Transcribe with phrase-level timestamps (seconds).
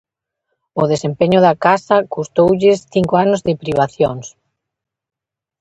[0.81, 4.25] O desempeño da casa custoulles cinco anos de privacións.